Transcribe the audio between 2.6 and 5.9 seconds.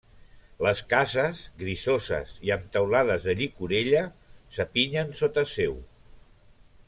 teulades de llicorella, s'apinyen sota seu.